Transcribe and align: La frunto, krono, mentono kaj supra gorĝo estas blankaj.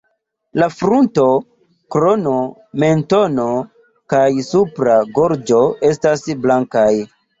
La 0.59 0.67
frunto, 0.75 1.25
krono, 1.95 2.33
mentono 2.85 3.45
kaj 4.15 4.25
supra 4.49 4.97
gorĝo 5.19 5.61
estas 5.91 6.25
blankaj. 6.47 6.89